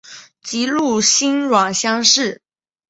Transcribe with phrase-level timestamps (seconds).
[0.41, 2.41] 直隶辛卯乡试。